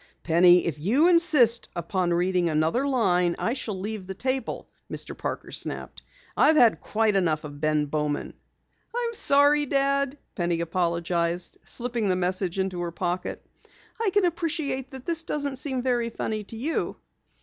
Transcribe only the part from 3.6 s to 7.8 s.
leave the table," Mr. Parker snapped. "I've had quite enough of